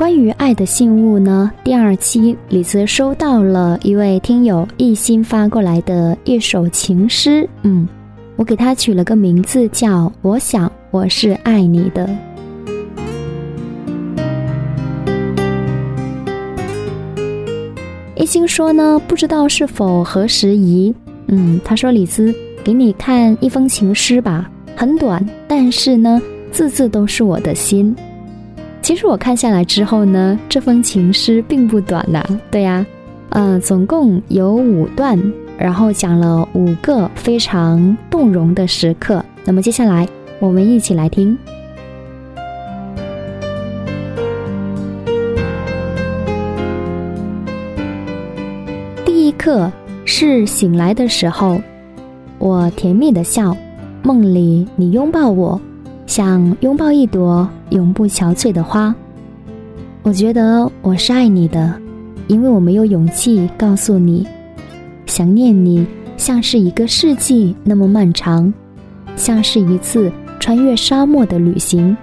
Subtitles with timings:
[0.00, 7.86] 关于爱的信物呢，第二期李子收到了一位听友一心发过来的一首情诗，嗯，
[8.36, 12.08] 我给他取了个名字叫“我想我是爱你的”。
[18.16, 20.94] 一心说呢，不知道是否合时宜，
[21.26, 27.94] 嗯，他说李子给你看一封情诗吧，很短，但是呢，字字都是我的心。
[28.82, 32.24] 其实我看下来之后呢，这封情诗并不短呐。
[32.50, 32.84] 对呀，
[33.28, 35.20] 呃，总共有五段，
[35.56, 39.24] 然后讲了五个非常动容的时刻。
[39.44, 40.08] 那么接下来
[40.40, 41.38] 我们一起来听。
[49.04, 49.70] 第一刻
[50.04, 51.60] 是醒来的时候，
[52.38, 53.56] 我甜蜜的笑，
[54.02, 55.60] 梦里你拥抱我。
[56.10, 58.92] 想拥抱一朵永不憔悴的花。
[60.02, 61.72] 我觉得我是爱你的，
[62.26, 64.26] 因为我没有勇气告诉你，
[65.06, 68.52] 想念你像是一个世纪那么漫长，
[69.14, 71.96] 像是一次穿越沙漠的旅行。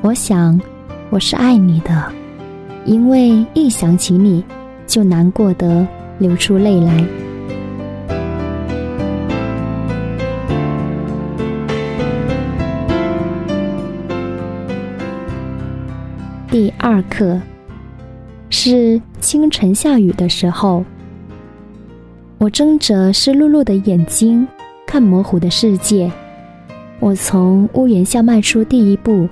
[0.00, 0.60] 我想
[1.08, 2.12] 我是爱你的，
[2.84, 4.42] 因为一想起你，
[4.88, 5.86] 就难过得
[6.18, 7.04] 流出泪来。
[16.52, 17.40] 第二课
[18.50, 20.84] 是清晨下雨的时候，
[22.36, 24.46] 我睁着湿漉漉的眼睛
[24.86, 26.12] 看模糊的世界。
[27.00, 29.26] 我从屋檐下迈出第一步，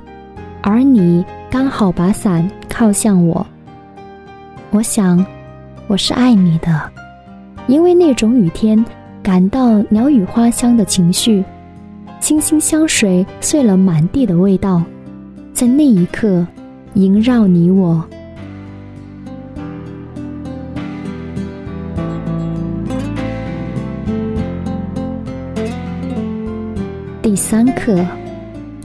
[0.63, 3.47] 而你刚好把伞靠向我。
[4.71, 5.23] 我想，
[5.89, 6.91] 我是爱你的，
[7.67, 8.83] 因为那种雨天
[9.23, 11.45] 感到鸟语花香的情绪，
[12.19, 14.83] 清新香水碎了满地的味道，
[15.53, 16.47] 在那一刻。
[16.95, 18.05] 萦绕你我。
[27.23, 28.05] 第三课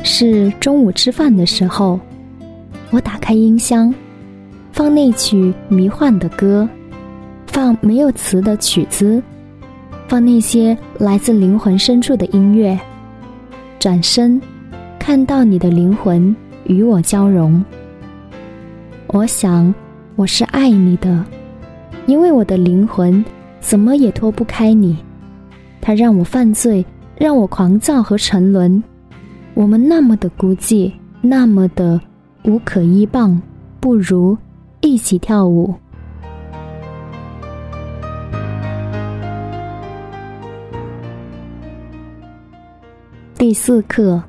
[0.03, 1.99] 是中午吃饭的时候，
[2.91, 3.93] 我打开音箱，
[4.71, 6.67] 放那曲迷幻的歌，
[7.47, 9.21] 放没有词的曲子，
[10.07, 12.79] 放那些来自灵魂深处的音乐。
[13.79, 14.39] 转身，
[14.99, 17.63] 看到你的灵魂与我交融。
[19.07, 19.73] 我想，
[20.15, 21.23] 我是爱你的，
[22.05, 23.23] 因为我的灵魂
[23.61, 24.97] 怎么也脱不开你。
[25.79, 26.85] 它让我犯罪，
[27.17, 28.83] 让我狂躁和沉沦。
[29.53, 32.01] 我们那么的孤寂，那么的
[32.43, 33.41] 无可依傍，
[33.79, 34.37] 不如
[34.81, 35.73] 一起跳舞。
[43.37, 44.21] 第四课，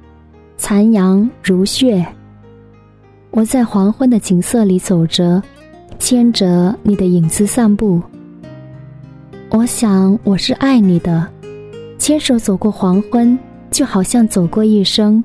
[0.57, 2.07] 残阳如血。
[3.37, 5.43] 我在黄昏的景色里走着，
[5.99, 8.01] 牵着你的影子散步。
[9.51, 11.29] 我想我是爱你的，
[11.99, 13.39] 牵手走过黄昏，
[13.71, 15.23] 就好像走过一生。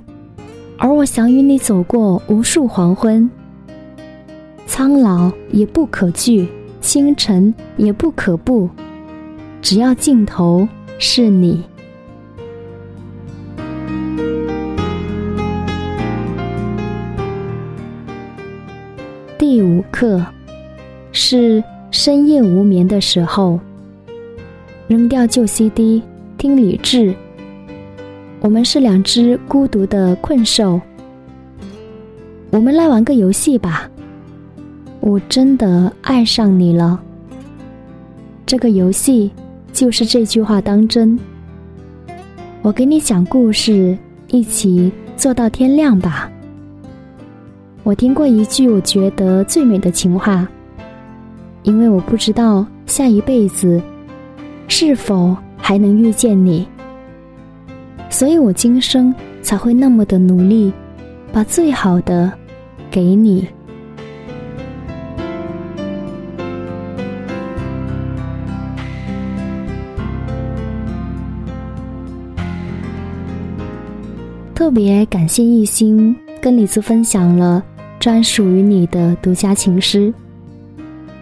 [0.78, 3.32] 而我想与你走过无数黄昏，
[4.68, 6.50] 苍老也不可惧，
[6.82, 8.70] 清晨也不可怖，
[9.62, 10.68] 只要尽头
[11.00, 11.64] 是你。
[19.54, 20.26] 第五课
[21.12, 23.60] 是深夜无眠的时候，
[24.88, 26.02] 扔掉旧 CD，
[26.38, 27.14] 听理智。
[28.40, 30.80] 我们是两只孤独的困兽。
[32.50, 33.90] 我们来玩个游戏吧。
[35.02, 36.98] 我真的爱上你了。
[38.46, 39.30] 这个游戏
[39.74, 41.20] 就是这句话当真。
[42.62, 43.98] 我给你讲故事，
[44.30, 46.32] 一起做到天亮吧。
[47.84, 50.48] 我听过一句我觉得最美的情话，
[51.64, 53.82] 因为我不知道下一辈子
[54.68, 56.66] 是否还能遇见你，
[58.10, 60.72] 所以我今生才会那么的努力，
[61.34, 62.32] 把最好的
[62.92, 63.48] 给你。
[74.54, 77.62] 特别感谢一心跟李子分享了。
[78.02, 80.12] 专属于你的独家情诗，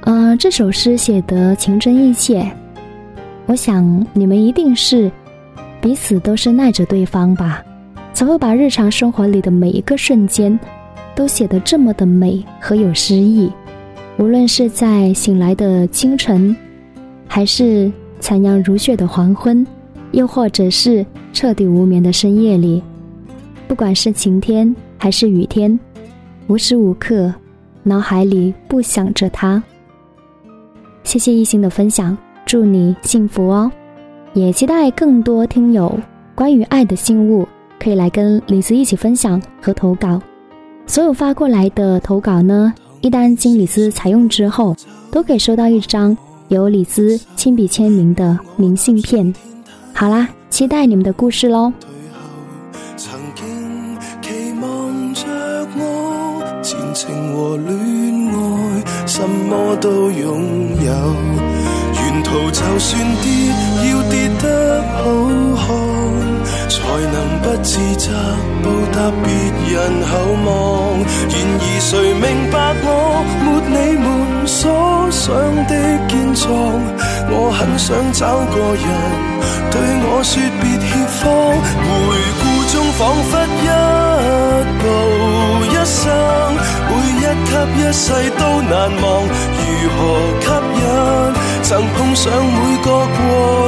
[0.05, 2.49] 呃，这首诗写得情真意切，
[3.47, 5.11] 我想你们一定是
[5.81, 7.61] 彼此都是耐着对方吧，
[8.13, 10.57] 才会把日常生活里的每一个瞬间
[11.13, 13.51] 都写得这么的美和有诗意。
[14.17, 16.55] 无论是在醒来的清晨，
[17.27, 17.91] 还是
[18.21, 19.67] 残阳如血的黄昏，
[20.11, 22.81] 又或者是彻底无眠的深夜里，
[23.67, 25.77] 不管是晴天还是雨天。
[26.50, 27.31] 无时无刻，
[27.84, 29.62] 脑海里不想着他。
[31.04, 33.72] 谢谢一心的分享，祝你幸福哦！
[34.34, 35.96] 也期待更多听友
[36.34, 37.48] 关于爱的信物
[37.80, 40.19] 可以来跟李子一起分享和投稿。
[40.88, 44.75] 所有发过来的投稿呢，一旦经李子采用之后，
[45.12, 46.18] 都可以收到一张
[46.48, 49.31] 由李子亲笔签名的明信片。
[49.94, 51.72] 好啦，期待你们的故事喽！
[57.09, 57.73] 情和恋
[58.29, 58.38] 爱，
[59.07, 60.29] 什么都拥
[60.85, 60.91] 有。
[61.95, 63.25] 沿途就算跌，
[63.89, 64.45] 要跌得
[64.94, 64.97] 好
[65.57, 65.65] 看，
[66.69, 66.77] 才
[67.09, 68.06] 能不自责
[68.61, 69.27] 报答别
[69.73, 69.75] 人
[70.06, 70.11] 厚
[70.45, 70.47] 望。
[71.29, 72.88] 然而谁明白我
[73.44, 74.05] 没你们
[74.45, 74.62] 所
[75.09, 75.25] 想
[75.65, 75.73] 的
[76.07, 76.47] 坚壮？
[77.31, 78.21] 我很想找
[78.53, 78.85] 个人
[79.71, 80.85] 对我说别怯
[81.17, 81.19] 慌。
[81.81, 81.89] 回
[82.39, 83.31] 顾中仿佛
[83.63, 83.67] 一
[84.79, 84.83] 步
[85.65, 86.00] 一生。
[87.29, 88.09] 一吸一世
[88.39, 89.05] 都难忘，
[89.53, 89.97] 如何
[90.41, 90.47] 吸
[90.81, 90.83] 引？
[91.61, 93.17] 曾碰上每个过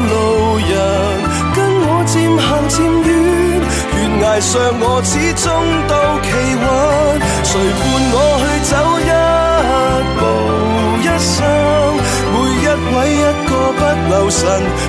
[0.02, 0.14] 路
[0.58, 0.66] 人，
[1.54, 2.76] 跟我渐行渐
[3.06, 3.10] 远。
[3.94, 5.46] 悬崖上我始终
[5.88, 5.94] 都
[6.26, 6.28] 企
[6.58, 6.66] 稳，
[7.44, 7.82] 谁伴
[8.14, 9.12] 我去走一
[10.18, 10.22] 步？
[11.04, 11.38] 一生？
[12.34, 13.80] 每一位一个不
[14.10, 14.42] 留神，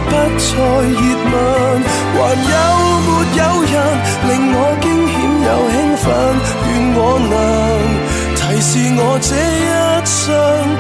[0.09, 0.51] 不再
[0.89, 0.97] 热
[1.29, 1.35] 吻。
[2.15, 2.55] 还有
[3.05, 3.73] 没有人
[4.29, 5.15] 令我惊险
[5.45, 6.05] 又兴奋？
[6.69, 6.99] 愿我
[7.29, 7.92] 能。
[8.65, 9.69] 是我这一
[10.07, 10.25] 双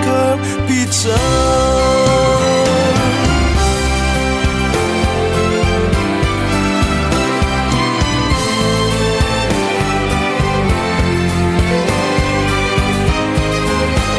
[0.04, 0.06] 脚
[0.68, 1.10] 别走。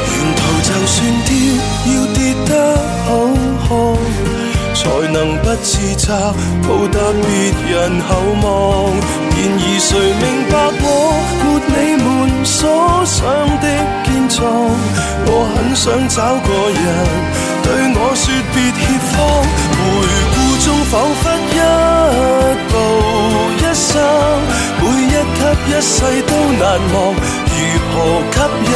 [0.09, 1.31] 沿途就算跌，
[1.87, 2.51] 要跌得
[3.05, 3.07] 好
[3.63, 3.71] 看，
[4.75, 4.81] 才
[5.13, 6.05] 能不自责，
[6.67, 7.25] 抱得别
[7.71, 8.09] 人厚
[8.43, 8.45] 望。
[9.35, 9.63] 然而
[15.83, 16.79] 想找个人
[17.61, 18.79] 对我说别怯
[19.11, 19.13] 慌。
[19.75, 19.83] 回
[20.31, 21.21] 顾中仿佛
[21.51, 21.59] 一
[22.71, 22.73] 步
[23.59, 23.91] 一生，
[24.79, 24.81] 每
[25.11, 25.91] 一吸一世
[26.23, 26.63] 都难
[26.93, 26.95] 忘。
[27.51, 27.59] 如
[27.91, 27.95] 何
[28.31, 28.71] 吸引？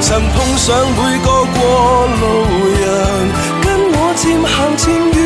[0.00, 0.66] 曾碰上
[0.98, 1.56] 每个过
[2.18, 2.22] 路
[2.82, 2.82] 人，
[3.62, 3.64] 跟
[3.94, 4.82] 我渐行渐
[5.14, 5.16] 远。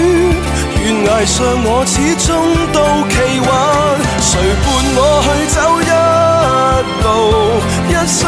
[0.77, 1.97] 悬崖上我始
[2.27, 2.29] 终
[2.71, 2.77] 都
[3.09, 3.17] 企
[3.49, 3.49] 稳，
[4.21, 5.27] 谁伴我去
[5.57, 5.91] 走一
[7.03, 7.09] 路？
[8.07, 8.21] 生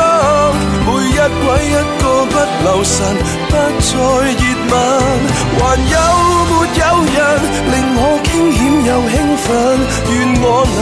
[0.84, 2.04] 每一位一个
[2.40, 2.96] 不留神，
[3.48, 3.56] 不再
[3.90, 3.94] 热
[4.70, 4.72] 吻，
[5.58, 5.94] 还有
[6.48, 7.16] 没有人
[7.70, 9.46] 令我惊险又兴奋？
[10.10, 10.44] 愿我
[10.76, 10.78] 能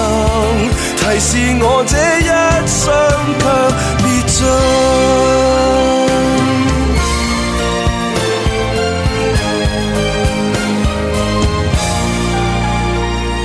[0.97, 1.29] 提示
[1.61, 2.31] 我这一
[2.67, 2.79] 双
[3.41, 3.43] 却
[3.99, 4.37] 别进。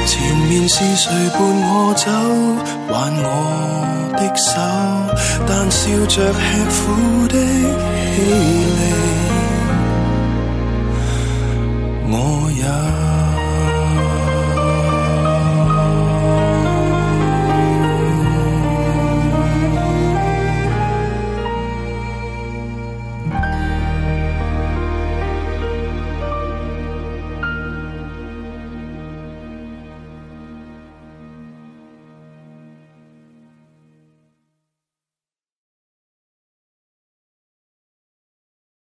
[0.06, 0.12] 前
[0.50, 2.06] 面是谁伴我走？
[2.92, 2.94] 挽
[3.24, 3.25] 我
[4.18, 4.51] 的手。
[5.45, 7.36] 但笑着吃苦的
[8.33, 8.81] 美丽，
[12.09, 13.12] 我也。